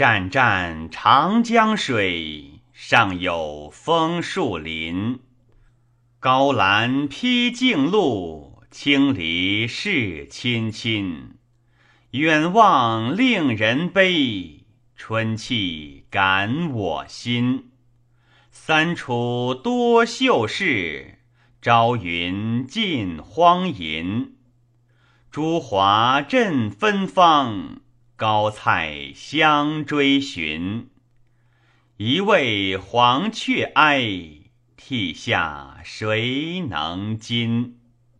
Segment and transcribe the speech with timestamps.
[0.00, 5.20] 湛湛长江水，上有枫树林。
[6.18, 11.32] 高栏披径路，青篱是衾衾。
[12.12, 14.64] 远望令人悲，
[14.96, 17.68] 春气感我心。
[18.50, 21.18] 三楚多秀士，
[21.60, 24.34] 朝云尽荒淫。
[25.30, 27.82] 朱华振芬芳，
[28.20, 30.90] 高菜相追寻。
[31.96, 34.02] 一味黄雀哀，
[34.76, 37.79] 涕下谁能禁？